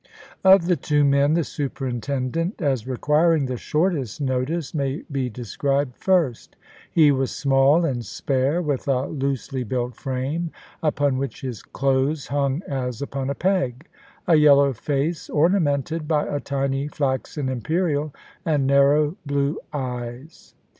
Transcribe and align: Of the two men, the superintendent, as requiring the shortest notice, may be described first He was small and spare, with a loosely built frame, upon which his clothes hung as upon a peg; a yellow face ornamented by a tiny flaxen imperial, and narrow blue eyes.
Of 0.43 0.65
the 0.65 0.75
two 0.75 1.05
men, 1.05 1.35
the 1.35 1.43
superintendent, 1.43 2.59
as 2.59 2.87
requiring 2.87 3.45
the 3.45 3.55
shortest 3.55 4.19
notice, 4.19 4.73
may 4.73 5.03
be 5.11 5.29
described 5.29 5.95
first 5.95 6.55
He 6.91 7.11
was 7.11 7.29
small 7.29 7.85
and 7.85 8.03
spare, 8.03 8.63
with 8.63 8.87
a 8.87 9.05
loosely 9.05 9.63
built 9.63 9.95
frame, 9.95 10.49
upon 10.81 11.19
which 11.19 11.41
his 11.41 11.61
clothes 11.61 12.29
hung 12.29 12.63
as 12.67 13.03
upon 13.03 13.29
a 13.29 13.35
peg; 13.35 13.87
a 14.27 14.37
yellow 14.37 14.73
face 14.73 15.29
ornamented 15.29 16.07
by 16.07 16.25
a 16.25 16.39
tiny 16.39 16.87
flaxen 16.87 17.47
imperial, 17.47 18.11
and 18.43 18.65
narrow 18.65 19.17
blue 19.27 19.59
eyes. 19.71 20.55